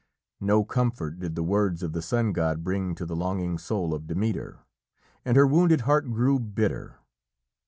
No 0.39 0.63
comfort 0.65 1.19
did 1.19 1.35
the 1.35 1.43
words 1.43 1.83
of 1.83 1.93
the 1.93 2.01
Sun 2.01 2.31
God 2.31 2.63
bring 2.63 2.95
to 2.95 3.05
the 3.05 3.15
longing 3.15 3.59
soul 3.59 3.93
of 3.93 4.07
Demeter. 4.07 4.61
And 5.23 5.37
her 5.37 5.45
wounded 5.45 5.81
heart 5.81 6.09
grew 6.11 6.39
bitter. 6.39 6.95